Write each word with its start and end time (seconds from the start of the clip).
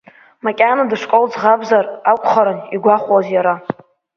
Макьана 0.43 0.83
дышкол 0.89 1.25
ӡӷабзар 1.31 1.85
акәхарын 2.11 2.59
игәахәуан 2.75 3.25
иара. 3.35 3.55